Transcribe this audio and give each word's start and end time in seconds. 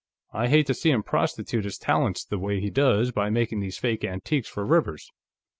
I 0.33 0.47
hate 0.47 0.65
to 0.65 0.73
see 0.73 0.89
him 0.89 1.03
prostitute 1.03 1.63
his 1.63 1.77
talents 1.77 2.25
the 2.25 2.39
way 2.39 2.59
he 2.59 2.71
does 2.71 3.11
by 3.11 3.29
making 3.29 3.59
these 3.59 3.77
fake 3.77 4.03
antiques 4.03 4.47
for 4.49 4.65
Rivers. 4.65 5.11